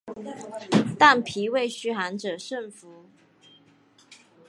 [0.97, 3.05] 但脾胃虚寒者慎服。